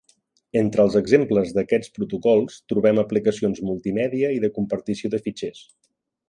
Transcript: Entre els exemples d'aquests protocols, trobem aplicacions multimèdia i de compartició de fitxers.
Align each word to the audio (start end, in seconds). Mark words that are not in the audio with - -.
Entre 0.59 0.83
els 0.87 0.95
exemples 1.01 1.51
d'aquests 1.57 1.93
protocols, 1.97 2.57
trobem 2.73 3.03
aplicacions 3.03 3.61
multimèdia 3.69 4.33
i 4.39 4.43
de 4.47 4.51
compartició 4.57 5.13
de 5.17 5.23
fitxers. 5.29 5.63